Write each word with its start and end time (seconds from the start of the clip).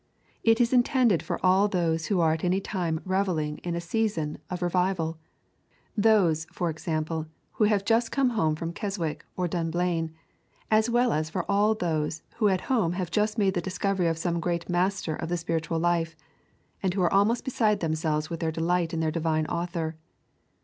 It 0.43 0.59
is 0.59 0.73
intended 0.73 1.21
for 1.21 1.39
all 1.45 1.67
those 1.67 2.07
who 2.07 2.19
are 2.21 2.33
at 2.33 2.43
any 2.43 2.59
time 2.59 3.01
revelling 3.05 3.59
in 3.59 3.75
a 3.75 3.79
season 3.79 4.39
of 4.49 4.63
revival: 4.63 5.19
those, 5.95 6.45
for 6.51 6.71
example, 6.71 7.27
who 7.51 7.71
are 7.71 7.77
just 7.77 8.11
come 8.11 8.29
home 8.31 8.55
from 8.55 8.73
Keswick 8.73 9.23
or 9.37 9.47
Dunblane, 9.47 10.11
as 10.71 10.89
well 10.89 11.13
as 11.13 11.29
for 11.29 11.45
all 11.47 11.75
those 11.75 12.23
who 12.37 12.47
at 12.47 12.61
home 12.61 12.93
have 12.93 13.11
just 13.11 13.37
made 13.37 13.53
the 13.53 13.61
discovery 13.61 14.07
of 14.07 14.17
some 14.17 14.39
great 14.39 14.67
master 14.67 15.15
of 15.15 15.29
the 15.29 15.37
spiritual 15.37 15.77
life, 15.77 16.15
and 16.81 16.95
who 16.95 17.03
are 17.03 17.13
almost 17.13 17.45
beside 17.45 17.79
themselves 17.79 18.27
with 18.27 18.39
their 18.39 18.51
delight 18.51 18.95
in 18.95 19.01
their 19.01 19.11
divine 19.11 19.45
author. 19.45 19.95